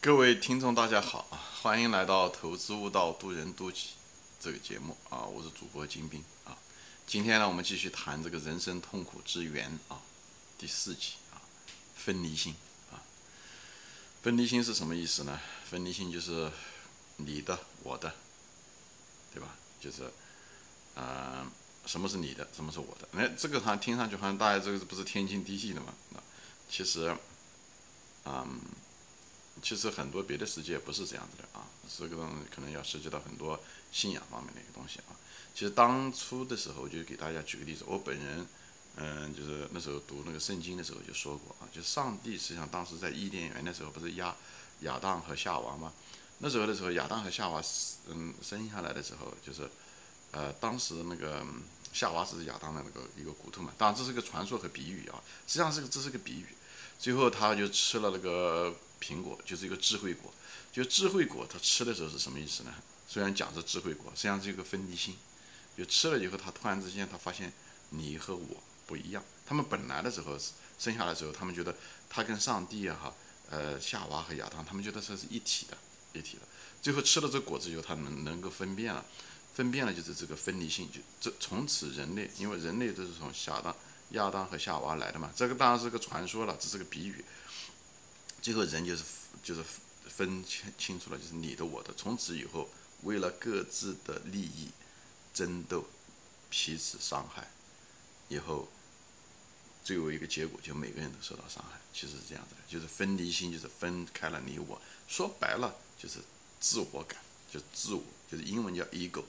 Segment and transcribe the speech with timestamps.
[0.00, 1.42] 各位听众，大家好啊！
[1.60, 3.78] 欢迎来到《投资悟道，渡人渡己》
[4.38, 5.24] 这个节目啊！
[5.24, 6.56] 我是主播金兵啊。
[7.04, 10.00] 今天呢，我们继续谈这个人生痛苦之源啊，
[10.56, 11.42] 第四集啊，
[11.96, 12.54] 分离心
[12.92, 13.02] 啊。
[14.22, 15.40] 分离心是什么意思呢？
[15.68, 16.48] 分离心就是
[17.16, 18.14] 你的、我的，
[19.34, 19.56] 对吧？
[19.80, 20.04] 就是
[20.94, 21.44] 啊，
[21.86, 23.08] 什么是你的，什么是我的？
[23.18, 25.92] 哎，这个好像听上去好像大家这个不是天经地义的嘛？
[26.14, 26.22] 啊，
[26.70, 27.16] 其实，
[29.62, 31.66] 其实很多别的世界不是这样子的啊，
[31.98, 33.58] 这个东西可能要涉及到很多
[33.90, 35.16] 信仰方面的一个东西啊。
[35.54, 38.46] 其实当初的时候，就给大家举个例子，我本人，
[38.96, 44.36] 嗯，就是那时候读那个圣经的时候就说过啊，就上帝实际上当时在伊甸园的时候，不是亚
[44.80, 45.92] 亚当和夏娃吗？
[46.38, 47.60] 那时候的时候，亚当和夏娃
[48.08, 49.68] 嗯生下来的时候，就是
[50.30, 51.44] 呃当时那个
[51.92, 56.46] 夏娃是亚当的那个一个骨头嘛，当然这是个传说和比喻啊，实际上是个这是个比喻。
[57.00, 58.74] 最后他就吃了那个。
[59.00, 60.32] 苹果就是一个智慧果，
[60.72, 62.74] 就智慧果，他吃的时候是什么意思呢？
[63.06, 65.16] 虽然讲是智慧果，实际上是一个分离心。
[65.76, 67.52] 就吃了以后，他突然之间他发现
[67.90, 69.22] 你和我不一样。
[69.46, 70.36] 他们本来的时候
[70.76, 71.72] 生下来的时候，他们觉得
[72.10, 73.14] 他跟上帝啊哈，
[73.48, 75.78] 呃夏娃和亚当，他们觉得这是一体的，
[76.12, 76.42] 一体的。
[76.82, 79.04] 最后吃了这果子以后，他能能够分辨了，
[79.54, 83.76] 分辨了就是这个分离性，就这从此人类，因为人类都是从亚当
[84.10, 87.24] 亚当和夏娃来的嘛，这个当然是个传说了，这是个比喻。
[88.48, 89.04] 最后人就是
[89.42, 89.62] 就是
[90.08, 92.66] 分清清楚了，就是你的我的，从此以后
[93.02, 94.70] 为了各自的利益
[95.34, 95.84] 争斗，
[96.48, 97.46] 彼此伤害，
[98.30, 98.66] 以后
[99.84, 101.78] 最后一个结果就每个人都受到伤害。
[101.92, 104.80] 其实是这样子的，就是分离心，就是分开了你我。
[105.06, 106.18] 说白了就是
[106.58, 107.20] 自我感，
[107.52, 109.24] 就自我，就是英文叫 ego，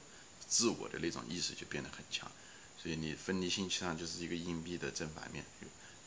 [0.47, 2.31] 自我的那种意识就变得很强。
[2.81, 5.44] 所以你分离心实际上就是一个硬币的正反面，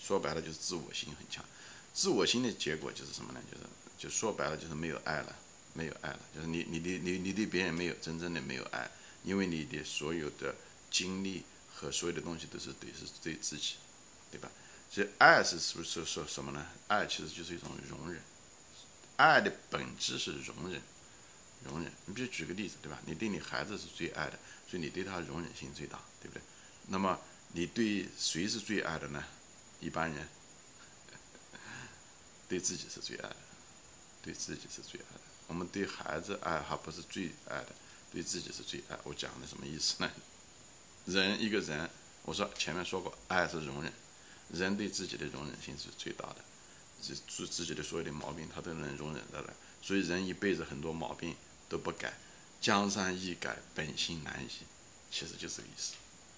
[0.00, 1.44] 说白了就是自我心很强。
[1.92, 3.40] 自我心的结果就是什么呢？
[3.50, 3.64] 就是
[3.98, 5.36] 就说白了就是没有爱了，
[5.74, 8.90] 没有爱了，就是你你你你你对别人没有真正的没有爱，
[9.22, 10.54] 因为你的所有的
[10.90, 13.74] 精力和所有的东西都是对是对自己，
[14.30, 14.50] 对吧？
[14.90, 16.66] 所以爱是是不是说什么呢？
[16.88, 18.20] 爱其实就是一种容忍，
[19.16, 20.80] 爱的本质是容忍，
[21.64, 21.92] 容忍。
[22.06, 22.98] 你比如举个例子，对吧？
[23.06, 26.42] 你对你孩子是最爱的，所以你对他容忍性最大，对不对？
[26.88, 27.20] 那么
[27.52, 29.22] 你对谁是最爱的呢？
[29.78, 30.26] 一般人。
[32.52, 33.36] 对自己是最爱的，
[34.20, 35.20] 对自己是最爱的。
[35.46, 37.68] 我们对孩子爱还不是最爱的，
[38.12, 38.98] 对自己是最爱。
[39.04, 40.10] 我讲的什么意思呢？
[41.06, 41.88] 人一个人，
[42.26, 43.90] 我说前面说过，爱是容忍，
[44.50, 46.44] 人对自己的容忍性是最大的，
[47.00, 49.54] 自自自己的所有的毛病他都能容忍得了。
[49.80, 51.34] 所以人一辈子很多毛病
[51.70, 52.12] 都不改，
[52.60, 54.50] 江山易改，本性难移，
[55.10, 55.94] 其实就这个意思，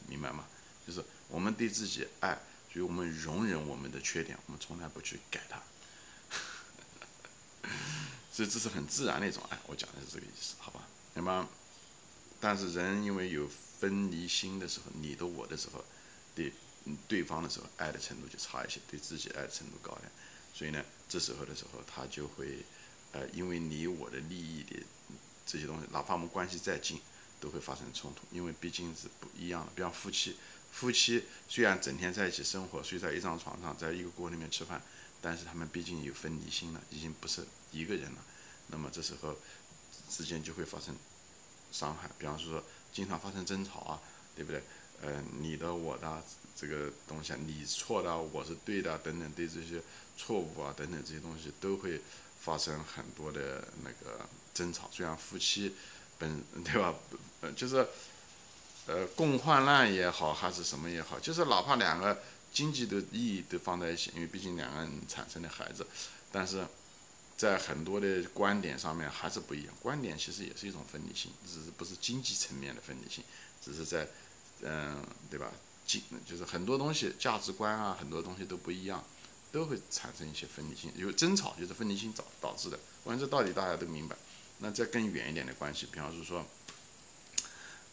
[0.07, 0.47] 明白吗？
[0.87, 2.39] 就是我们对自己爱，
[2.73, 5.61] 所以我们容忍我们的缺点，我们从来不去改它。
[8.37, 10.89] 这这是很自然的一种爱，我讲的是这个意思，好吧？
[11.15, 11.49] 那么，
[12.41, 15.85] 但是人因为有分离心的时候，你的我的时候，
[16.35, 16.53] 对
[17.07, 20.11] 对方的时候，爱的程度就差一些，对自己爱的程度高一点。
[20.53, 22.65] 所以呢，这时候的时候，他就会，
[23.13, 24.83] 呃，因为你我的利益的
[25.47, 27.01] 这些东西，哪怕我们关系再近，
[27.39, 29.71] 都会发生冲突，因为毕竟是不一样的。
[29.77, 30.37] 比方夫妻，
[30.75, 34.83] 夫妻虽然整天在一起生活，睡在一张床上，在一个锅里面吃饭。
[35.23, 38.19] 但是他们毕竟有分离心了，已经不是一个人了，
[38.67, 39.35] 那么这时候
[40.11, 40.95] 之间就会发生
[41.73, 44.03] 伤害，比方说经常发生争吵啊，
[44.37, 44.63] 对不对？
[45.01, 46.23] 呃，你的我的
[46.55, 49.81] 这个东西，你错的，我是对的，等等，对这些
[50.15, 52.03] 错误啊等等这些东西都会
[52.41, 54.91] 发生很多的那个争吵。
[54.93, 55.75] 虽然夫妻
[56.19, 56.95] 本 对吧，
[57.57, 57.89] 就是
[58.87, 62.19] 呃共患难也好，还是什么也好，就是哪怕两个。
[62.55, 65.85] 经济的意义都放在一起，因为毕竟两个人产生的孩子，
[66.31, 66.65] 但是
[67.37, 69.75] 在很多的观点上面还是不一样。
[69.83, 73.25] 观点其实也是一种分离性，只是不是经济层面的分离性，
[73.61, 74.07] 只是在，
[74.63, 75.51] 嗯，对吧？
[75.85, 79.03] 经就是很多东西价值观啊，很多东西都不一样，
[79.51, 80.93] 都会产生一些分离性。
[80.95, 82.79] 有争吵就是分离性导导致的。
[83.05, 84.15] 反正这道理大家都明白。
[84.59, 86.47] 那再更远一点的关系，比方说说。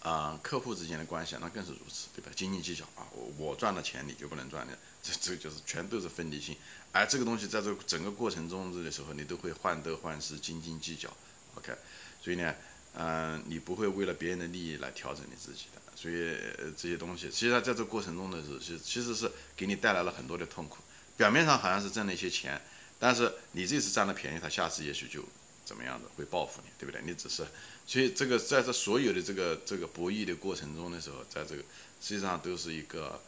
[0.02, 2.32] 啊，客户之间的关系那更是如此，对吧？
[2.36, 6.58] 斤斤计较啊，我我赚了钱你就不能赚的， 这这就是全都是分离心。
[6.92, 11.08] 而这个东西在这整个过程中这个时候，你都会患得患失、斤斤计较。
[11.54, 11.72] OK，
[12.20, 12.56] 所以呢，
[12.96, 15.82] 嗯，你不会为了别人的利益来调整你自己的。
[15.96, 16.36] 所以
[16.76, 20.80] 这些东西，其实在这过程中的是，其其实是给你带来了很多的痛苦。
[21.16, 22.60] 表面上好像是挣了一些钱，
[22.98, 25.24] 但是你这次占了便宜，他下次也许就。
[25.72, 27.02] 怎么样的会报复你，对不对？
[27.06, 27.48] 你只是，
[27.88, 31.64] 所以这个在这所有的这个这个博弈的过程中的时候，在这个
[32.02, 33.22] 实际上都是一个，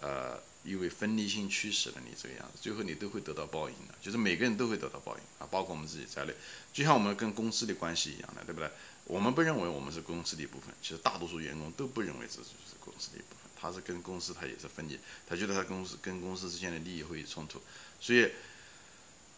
[0.00, 6.32] 呃，因为分离性驱使了你这个样子，最后你都会得到报应的，就是每个人都会得到报应啊，包括我们自己在内。
[6.72, 8.70] 就像我们跟公司的关系一样的，对不对？
[9.04, 17.60] 我们不认为我们是公司的一部分，其实大多数员工都不认为自己是公司的一部分，他是跟公司他也是分离，他觉得他公司跟公司之间的利益会冲突，
[18.00, 18.30] 所以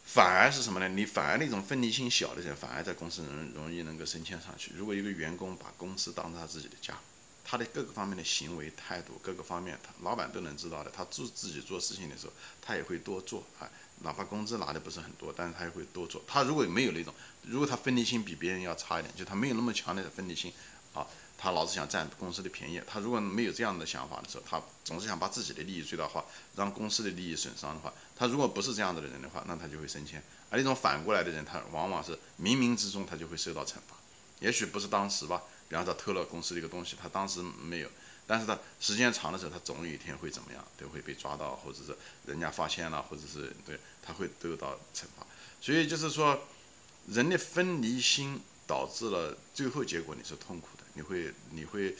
[0.04, 0.88] 反而是什么呢？
[0.88, 4.72] 你反而那种分离心小的人，反而在公司容容易能够升迁上去。
[4.76, 6.98] 如果一个员工把公司当成他自己的家，
[7.44, 10.90] 他的各个方面的行为态度，各个方面，他老板都能知道的。
[10.90, 13.70] 他做自己做事情的时候，他也会多做啊，
[14.00, 16.22] 哪怕工资拿的不是很多，但是他也会多做。
[16.26, 20.52] 他如果没有那种，如果他分离心比别人要差一点，就他没有那么强烈的分离心
[20.92, 21.06] 啊，
[21.42, 22.80] 他老是想占公司的便宜。
[22.86, 26.24] 他如果没有这样的想法的时候，他总是想把自己的利益最大化，
[26.54, 30.22] 让公司的利益损伤的话，他如果不是这样子的人的话，那他就会升迁。
[30.50, 33.96] 而那种反过来的人，他往往是冥冥之中他就会受到惩罚，
[34.38, 35.42] 也许不是当时吧。
[35.68, 37.88] 比方说偷了公司的一个东西，他当时没有，
[38.24, 41.96] 但是他时间长的时候，他总有一天会怎么样，都会被抓到，或者是
[42.26, 45.26] 人家发现了，或者是对他会得到惩罚。
[45.60, 46.38] 所以就是说，
[47.08, 51.96] 人的分离心导致了最后结果你是痛苦的，你会你会，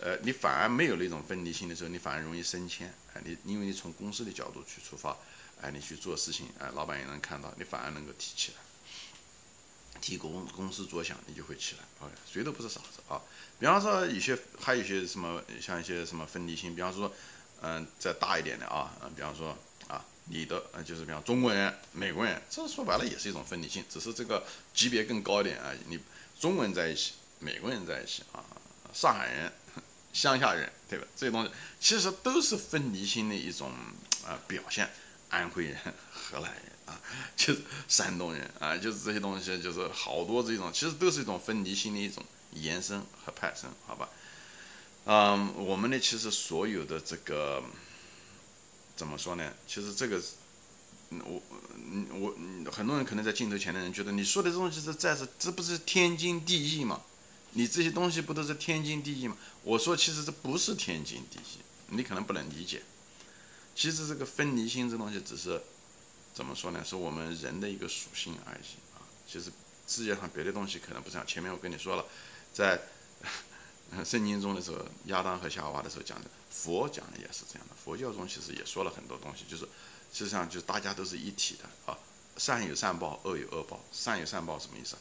[0.00, 2.92] 呃，你反而没有那种分离心的时候，你反而容易升迁。
[3.14, 5.16] 哎，你因为你从公司的角度去出发，
[5.60, 8.58] 哎，你去做事情，哎，老板也能看到，你反而能够提起来。
[10.00, 12.06] 替公公司着想，你就会起来。
[12.06, 13.20] 哎，谁都不是傻子啊。
[13.58, 16.72] 比方说，有些还有一些什么，像一些什么分离心。
[16.76, 17.12] 比方说，
[17.60, 19.58] 嗯，再大一点的啊，嗯，比方说
[19.88, 25.72] 啊，你的，嗯，就是比方中国人、美国人，这说白了也是一种分离性，只是这个级别更高一点啊。
[25.88, 25.98] 你
[26.38, 28.44] 中文在一起，美国人在一起啊，
[28.92, 29.52] 上海人、
[30.12, 31.06] 乡下人，对吧？
[31.16, 31.50] 这些东西
[31.80, 33.70] 其实都是分离心的一种
[34.26, 34.88] 啊表现。
[35.30, 35.76] 安徽人、
[36.12, 36.62] 河南人。
[36.88, 36.98] 啊，
[37.36, 44.08] 就是山东人啊，就是这些东西，就是好多这种，其实都是一种分离心的一种延伸和派生，好吧？
[45.04, 47.62] 嗯，我们呢，其实所有的这个
[48.96, 49.52] 怎么说呢？
[49.66, 50.18] 其实这个，
[51.10, 51.42] 我，
[52.14, 52.34] 我，
[52.72, 57.02] 很多人可能在镜头前的人觉得你说的这东西是在是，这不是天经地义吗？
[57.52, 59.36] 你这些东西不都是天经地义吗？
[59.62, 61.58] 我说，其实这不是天经地义，
[61.88, 62.82] 你可能不能理解。
[63.74, 65.60] 其实这个分离心这东西只是。
[66.34, 66.84] 怎么说呢？
[66.84, 69.02] 是我们人的一个属性而已啊。
[69.26, 69.50] 其实
[69.88, 71.26] 世界上别的东西可能不这样。
[71.26, 72.04] 前面我跟你说了，
[72.54, 72.80] 在
[74.06, 77.74] 圣经中的时候，亚当和夏娃的时候讲的，佛讲的也是这样的。
[77.74, 79.64] 佛教中其实也说了很多东西，就是
[80.12, 81.98] 实际上就是大家都是一体的啊。
[82.36, 83.82] 善有善报，恶有恶报。
[83.90, 84.94] 善有善报什么意思？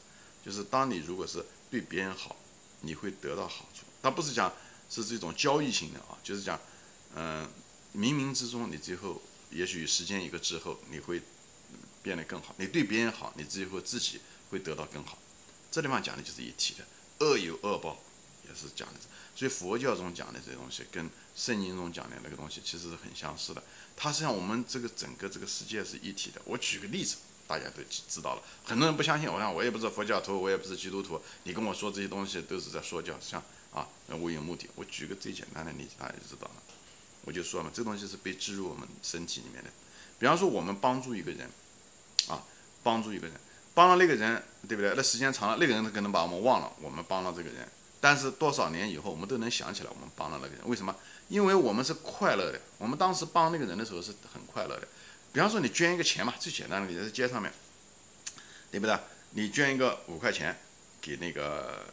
[0.47, 2.33] 就是当你如果是对别人好，
[2.79, 3.83] 你会得到好处。
[4.01, 4.51] 它不是讲
[4.89, 6.57] 是这种交易型的啊，就是讲
[7.13, 7.45] 嗯，
[7.93, 9.21] 冥冥之中你最后。
[9.49, 11.21] 也许时间一个之后，你会
[12.03, 12.53] 变得更好。
[12.57, 15.17] 你对别人好，你最后自己会得到更好。
[15.71, 16.85] 这地方讲的就是一体的，
[17.25, 17.97] 恶有恶报，
[18.45, 18.99] 也是讲的。
[19.33, 23.63] 所以佛教中讲的这些东西，跟圣经中讲的那个东西其实是很相似的。
[23.95, 26.41] 它实际上我们这个整个这个世界是一体的。
[26.43, 27.15] 我举个例子，
[27.47, 28.41] 大家都知道了。
[28.65, 31.19] 很多人不相信，我讲我也不是佛教徒，我也不是基督徒。
[31.43, 33.41] 你跟我说这些东西都是在说教，像
[33.73, 33.87] 啊，
[34.19, 34.69] 我有目的。
[34.75, 36.61] 我举个最简单的例子，大家就知道了。
[37.23, 39.69] 我就说嘛，这东西是被植入我们身体里面的。
[40.19, 41.49] 比方说，我们帮助一个人，
[42.27, 42.43] 啊，
[42.83, 43.35] 帮助一个人，
[43.73, 44.93] 帮了那个人，对不对？
[44.95, 47.67] 那时间长了，那个人他可能把我们忘了，我们帮了这个人。
[47.99, 50.67] 但是多少年以后，我们都能想起来我们帮了那个人。
[50.67, 50.95] 为什么？
[51.29, 52.61] 因为我们是快乐的。
[52.77, 54.87] 我们当时帮那个人的时候是很快乐的。
[55.33, 57.51] 比方说，你捐一个钱嘛，最简单的，你在街上面，
[58.71, 58.97] 对不对？
[59.31, 60.57] 你捐一个五块钱
[61.01, 61.85] 给那个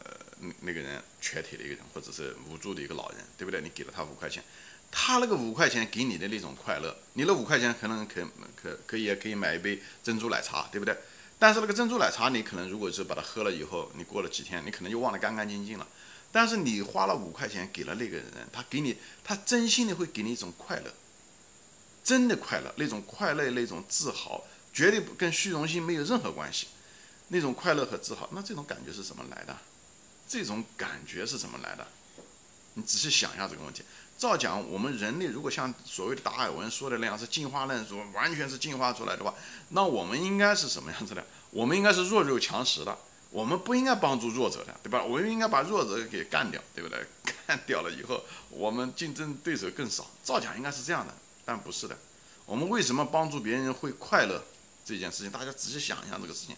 [0.61, 3.61] 那个人瘸腿的一个人，或者是无助的一个老人，对不对？
[3.61, 4.43] 你给了他五块钱。
[4.91, 8.25] 他那个五块钱给你的那种快乐，你那五块钱可能可
[8.55, 10.95] 可可以也可以买一杯珍珠奶茶，对不对？
[11.37, 15.85] 但是那个珍珠奶茶，你可能如果是把它喝了以后，你过了几天，你可能就忘得干干净净了。
[16.31, 20.93] 但是你花了五块钱给了那个人，他给你，他真心的会给你一种快乐，
[22.05, 26.67] 真的快乐，那种快乐，那种自豪，绝对不跟虚荣心没有任何关系。
[27.29, 29.57] 那种快乐和自豪，那这种感觉是怎么来的？
[30.27, 31.87] 这种感觉是怎么来的？
[32.75, 33.81] 你仔细想一下这个问题。
[34.17, 39.33] 照讲，我们人类如果像所谓的达尔文说的那样是进化论，说完全是进化出来的话，
[39.69, 41.25] 那我们应该是什么样子的？
[41.49, 42.95] 我们应该是弱肉强食的，
[43.31, 45.03] 我们不应该帮助弱者的，对吧？
[45.03, 47.03] 我们应该把弱者给干掉，对不对？
[47.47, 50.09] 干掉了以后，我们竞争对手更少。
[50.23, 51.13] 照讲应该是这样的，
[51.45, 51.97] 但不是的。
[52.45, 54.43] 我们为什么帮助别人会快乐
[54.83, 55.31] 这件事情？
[55.31, 56.55] 大家仔细想一下这个事情，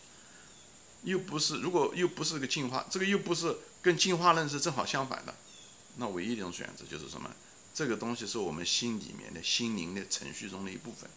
[1.03, 5.36] 又不是如果又不是个进化，这个又不是跟进化论是正好相反的，
[5.98, 7.29] 那唯一一种选择就是什么？
[7.74, 11.10] 这个东西是我们心里面的心灵的程序中的一部分。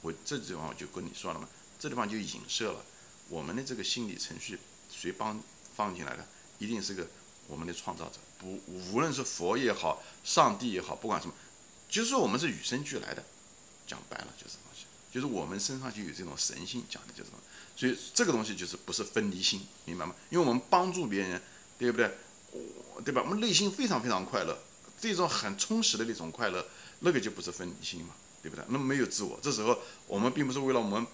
[0.00, 2.84] 我这地方我就跟你说了嘛，这地方就影射了
[3.28, 4.58] 我们的这个心理程序，
[4.90, 5.42] 谁帮
[5.74, 6.26] 放进来的？
[6.58, 7.06] 一定是个
[7.48, 11.34] 我们的创造者，不无论是佛也好，上帝也好，不管什么，
[11.92, 13.22] 就是说我们是与生俱来的，
[13.86, 17.30] 讲白了就是东西，就是我们身上就有这种神性，讲的就是？
[17.76, 20.14] 所以这个东西就是不是分离心，明白吗？
[20.30, 21.42] 因为我们帮助别人，
[21.78, 22.10] 对不对？
[23.04, 23.20] 对吧？
[23.22, 24.56] 我们内心非常非常快乐，
[24.98, 26.66] 这种很充实的那种快乐，
[27.00, 28.64] 那个就不是分离心嘛，对不对？
[28.68, 31.06] 那么没有自我，这时候我们并不是为了我们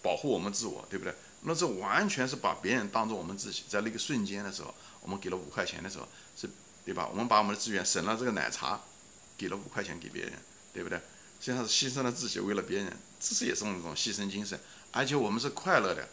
[0.00, 1.12] 保护我们自我，对不对？
[1.42, 6.06] 那这完全是把别人当做我们自己，在那个瞬间的时候，我们给了五块钱的时候，
[6.36, 6.48] 是，
[6.84, 7.08] 对吧？
[7.10, 8.80] 我们把我们的资源省了这个奶茶，
[9.40, 10.32] 给了五块钱给别人，
[10.74, 10.98] 对不对？
[11.40, 14.60] 实际上是牺牲了自己，为了别人，这是也是一种牺牲精神，
[14.92, 16.06] 而且我们是快乐的，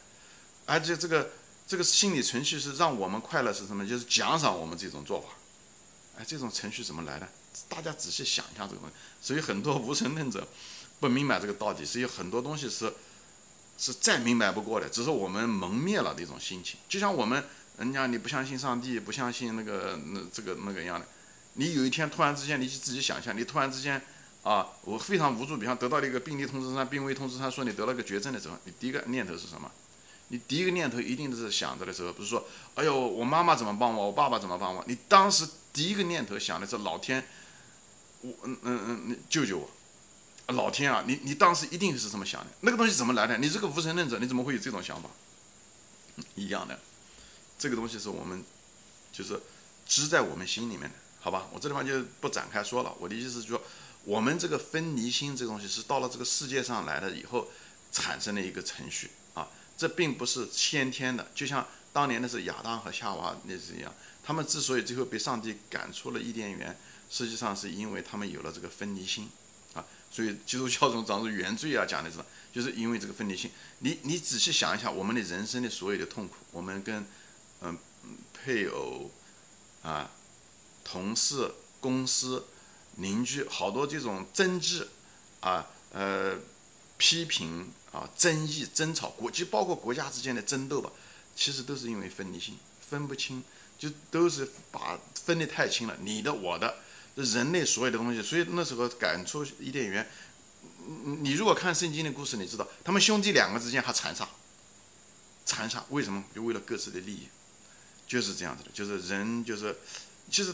[0.66, 1.32] 而且这个。
[1.70, 3.86] 这个心理程序是让我们快乐是什么？
[3.86, 5.28] 就是奖赏我们这种做法。
[6.18, 7.28] 哎，这种程序怎么来的？
[7.68, 8.96] 大家仔细想一下这个东西。
[9.22, 10.48] 所以很多无神论者
[11.02, 12.94] 不明白这个道理，所以很多东西是
[13.78, 16.80] 是再明白不过的，只是我们蒙灭了的一种心情。
[16.88, 17.44] 就像我们，
[17.80, 21.06] 人家你不相信上帝，不相信那个那这个那个样的，
[21.58, 24.02] 你有一天突然之间，你自己想象，你突然之间
[24.44, 29.70] 啊，我非常无助，比方得到了一个病例通知单、病危通知单，说你得了个绝症的时候，你第一个念头是什么？
[30.30, 32.46] 你第一个念头一定是想着的时候，不是说，
[32.76, 34.84] 哎呦，我妈妈怎么帮我，我爸爸怎么帮我？
[34.88, 37.26] 你当时第一个念头想的是老天，
[38.22, 39.70] 我嗯嗯嗯，你救救我，
[40.54, 42.48] 老天啊，你你当时一定是这么想的。
[42.62, 43.38] 那个东西怎么来的？
[43.38, 45.10] 你这个无神论者，你怎么会有这种想法？
[46.36, 46.78] 一样的，
[47.58, 48.44] 这个东西是我们
[49.14, 49.40] 就是
[49.88, 51.48] 织在我们心里面的，好吧？
[51.52, 52.94] 我这地方就不展开说了。
[53.00, 53.62] 我的意思是说，
[54.04, 57.50] 我们这个分离心这东西是到了这个世界上来了以后
[57.92, 59.48] 产生的一个程序啊。
[59.78, 63.94] 这并不是先天的，就像当年的是亚当和夏娃那是一样，
[64.24, 66.76] 他们之所以最后被上帝赶出了伊甸园，
[67.10, 69.30] 实际上是因为他们有了这个分离心，
[69.74, 72.18] 啊，所以基督教中讲是原罪啊，讲的是，
[72.52, 73.52] 就是因为这个分离心。
[73.80, 77.06] 你你仔细想一下，我们的人生的所有的痛苦，我们跟
[77.62, 77.78] 嗯
[78.34, 79.12] 配偶
[79.84, 80.10] 啊、
[80.90, 82.46] 同事、公司、
[82.96, 84.88] 邻居好多这种争执
[85.42, 86.38] 啊、呃
[86.98, 87.72] 批评。
[87.94, 90.92] 啊，争议、争吵，国际包括国家之间的争斗吧，
[91.36, 93.42] 其实都是因为分离性，分不清，
[93.80, 96.76] 就都是把分得太清了，你的、我的，
[97.16, 98.22] 人类所有的东西。
[98.22, 100.08] 所以那时候赶出伊甸园，
[101.22, 104.30] 你如果看圣经的故事，你知道他们兄弟两个之间还残杀，
[105.46, 106.24] 残杀，为什么？
[106.36, 107.30] 就为了各自的利益，
[108.06, 109.76] 就是这样子的，就是人就是，
[110.30, 110.54] 其实，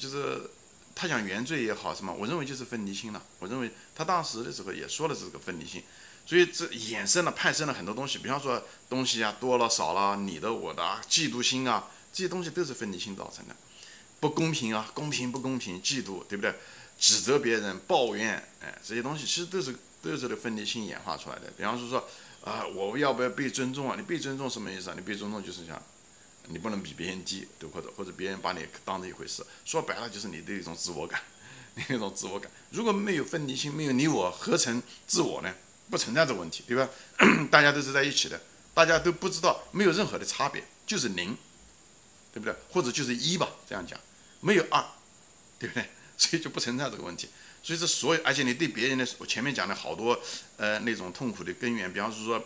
[0.00, 0.50] 就是。
[0.92, 3.22] 他讲原罪也好什么，我认为就是分离心了。
[3.38, 5.82] 我认为他当时的时候也说了这个分离心，
[6.26, 13.56] 所以这衍生了、派生了很多东西，比方说东西啊多了少了，你的我的啊嫉妒心啊，这些东西都是分离心造成的。
[14.18, 16.54] 不公平啊，公平不公平，嫉妒对不对？
[16.98, 21.50] 指责别人、抱怨，哎，这些东西其实都是都是这个分离心演化出来的。
[21.56, 22.06] 比方说说
[22.44, 23.96] 啊，我要不要被尊重啊？
[23.96, 24.94] 你被尊重什么意思啊？
[24.94, 25.80] 你被尊重就是讲。
[26.50, 31.20] 你不能比别人低，对或者或者别人把你当成一回事，说白了就是你的一种自我感，
[31.74, 32.50] 你那种自我感。
[32.70, 35.54] 如果没有分离心，没有你我何成自我呢？
[35.88, 36.88] 不存在这问题，对吧？
[37.50, 38.40] 大家都是在一起的，
[38.72, 41.36] 大家都不知道，没有任何的差别，就是零，
[42.32, 42.54] 对不对？
[42.70, 43.98] 或者就是一吧，这样讲，
[44.40, 44.84] 没有二，
[45.58, 45.88] 对不对？
[46.16, 47.28] 所以就不存在这个问题。
[47.62, 50.18] 所以这所有，而且你对别人的，我前面讲的好多
[50.56, 52.42] 呃那种痛苦的根源，比方是说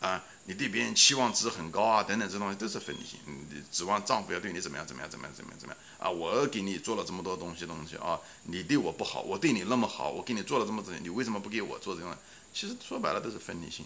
[0.00, 0.24] 啊。
[0.44, 3.20] 你对别人期望值很高啊，等等，这东西都是分离心。
[3.26, 6.08] 你指望丈夫要对你怎么样怎么样怎么样怎么样怎么样啊？
[6.08, 12.10] 我给你做了这么多东西东西啊，你对我不好，我对你那么好，我给你做了这么多，你为什么不给我做这种？
[12.54, 13.84] 其实说白了都是分离心。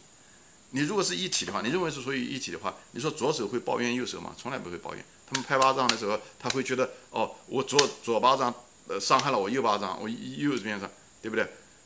[0.71, 4.33] 你如果是一体的话，你认为是属于一体的话，你说左手会抱怨右手吗？
[4.39, 5.05] 从来不会抱怨。
[5.27, 8.55] 他们拍巴掌的时候，他会觉得哦，我左左巴掌
[8.87, 10.89] 呃伤害了我右巴掌，我右边上，
[11.21, 11.45] 对不对？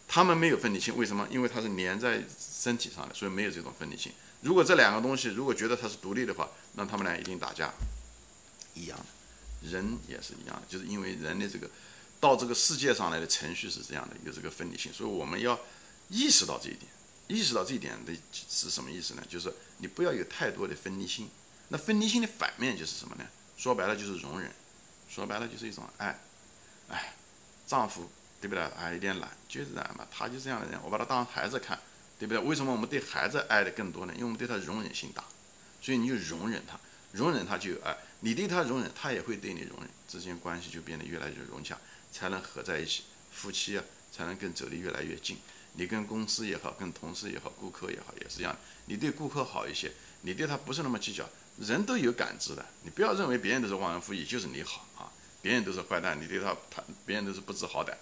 [0.08, 1.26] 他们没有分离性，为什么？
[1.30, 4.12] 因为它是粘在身体上的，所以没有这种分离性。
[4.42, 7.72] 如果这两个东西如果觉得它是独立的话，那他们俩一定打架。
[8.74, 11.66] 一样的，人也是一样的，就是因为人的这个
[12.20, 15.58] 到这个世界上来的程序是这样的，有这个分离性，所以我们要
[16.10, 16.82] 意识到这一点。
[17.28, 19.22] 意识到这一点的是什么意思呢？
[19.28, 21.28] 就是你不要有太多的分离心。
[21.68, 23.24] 那分离心的反面就是什么呢？
[23.56, 24.52] 说白了就是容忍，
[25.08, 26.20] 说白了就是一种爱。
[26.88, 27.16] 哎，
[27.66, 28.62] 丈夫对不对？
[28.62, 31.78] 啊，有点懒，就是这样嘛，他就这样的人，我把他当孩子看。
[32.18, 32.42] 对不对？
[32.42, 34.12] 为什么我们对孩子爱的更多呢？
[34.14, 35.22] 因为我们对他容忍性大，
[35.82, 36.80] 所以你就容忍他，
[37.12, 37.94] 容忍他就有爱。
[38.20, 41.76] 你对他容忍，他也会对你容忍，之间关系就变得越来越融洽，
[42.10, 43.02] 才能合在一起。
[43.30, 45.36] 夫妻啊，才能更走得越来越近。
[45.74, 48.56] 你跟公司也好，跟同事也好，顾客也好，也是一样。
[48.86, 51.28] 你对顾客好一些，你对他不是那么计较。
[51.58, 55.12] 人都有感知的，你不要认为别人都是忘恩负义，就是你好啊，
[55.42, 57.92] 别人都是坏蛋，你对他他别人都是不知好歹，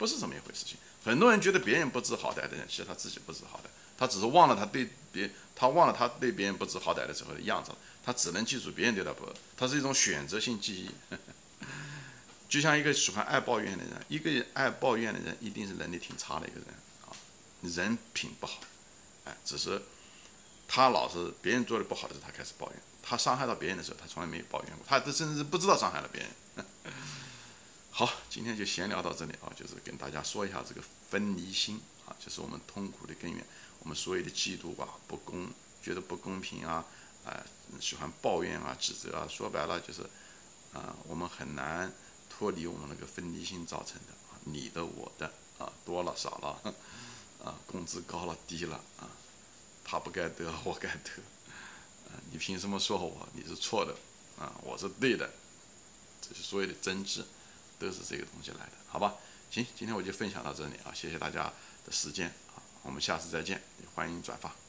[0.00, 0.78] 不是这么一回事情。
[1.04, 7.70] 很多人觉得别人不知好歹的人，其实他自己不知好歹，他只是忘了他对别，他忘了他对别人不知好歹的时候的样子，
[8.02, 10.90] 他只能记住别人对他不，他是一种选择性记忆。
[12.48, 16.66] 就像一个喜欢爱抱怨的人，一个爱抱怨的人一定是能力挺差的一个人
[17.06, 17.12] 啊，
[17.62, 18.60] 人品不好，
[19.26, 19.82] 哎，只是
[20.66, 26.30] 他老是别人做的不好的时候他开始抱怨，他伤害到别人的时候他从来没有抱怨过，他甚至不知道伤害了别人。
[27.92, 30.80] 好，今天就闲聊到这里啊，就是跟大家说一下这个
[31.10, 33.44] 分离心啊，就是我们痛苦的根源，
[33.80, 35.48] 我们所有的嫉妒啊、不公、
[35.82, 36.84] 觉得不公平啊。
[37.26, 37.44] 哎，
[37.78, 40.02] 喜欢抱怨啊、指责啊，说白了就是，
[40.72, 41.92] 啊，我们很难
[42.30, 46.74] 脱离我们那个分离心造成的啊，你的、我的啊，多了少了，
[47.44, 49.10] 啊，工资高了低了啊，
[49.84, 51.10] 他不该得， 我该得，
[52.08, 53.28] 啊，你凭什么说我？
[53.34, 53.94] 你是错的，
[54.42, 55.30] 啊，我是对的，
[56.22, 57.22] 这是所有的争执
[57.80, 59.14] 都是这个东西来的，好吧？
[59.50, 61.52] 行，今天我就分享到这里啊，谢谢大家
[61.84, 63.60] 的时间啊，我们下次再见，
[63.94, 64.59] 欢迎转发。